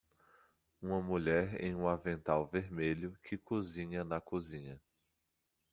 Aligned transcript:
Uma 0.81 0.99
mulher 0.99 1.61
em 1.63 1.75
um 1.75 1.87
avental 1.87 2.47
vermelho 2.47 3.15
que 3.21 3.37
cozinha 3.37 4.03
na 4.03 4.19
cozinha. 4.19 4.81